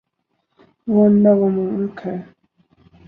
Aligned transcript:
Rwanda 0.87 1.31
وہ 1.39 1.47
ملک 1.55 1.97
ہے۔ 2.05 2.15